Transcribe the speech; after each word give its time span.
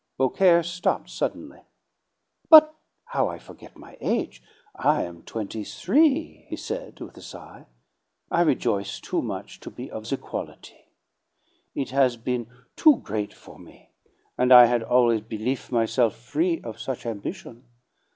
Beaucaire 0.17 0.63
stopped 0.63 1.11
suddenly. 1.11 1.61
"But 2.49 2.73
how 3.05 3.27
I 3.27 3.37
forget 3.37 3.77
my 3.77 3.99
age! 4.01 4.41
I 4.75 5.03
am 5.03 5.21
twenty 5.21 5.63
three," 5.63 6.45
he 6.49 6.55
said, 6.55 6.99
with 7.01 7.17
a 7.17 7.21
sigh. 7.21 7.67
"I 8.31 8.41
rejoice 8.41 8.99
too 8.99 9.21
much 9.21 9.59
to 9.59 9.69
be 9.69 9.91
of 9.91 10.09
the 10.09 10.17
quality. 10.17 10.85
It 11.75 11.91
has 11.91 12.17
been 12.17 12.47
too 12.75 12.97
great 13.03 13.31
for 13.31 13.59
me, 13.59 13.91
and 14.39 14.51
I 14.51 14.65
had 14.65 14.81
always 14.81 15.21
belief' 15.21 15.71
myself 15.71 16.15
free 16.15 16.61
of 16.61 16.79
such 16.81 17.05
ambition. 17.05 17.65